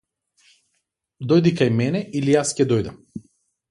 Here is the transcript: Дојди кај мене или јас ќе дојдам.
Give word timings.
Дојди 1.33 1.53
кај 1.61 1.71
мене 1.83 2.05
или 2.21 2.37
јас 2.39 2.59
ќе 2.59 2.71
дојдам. 2.75 3.03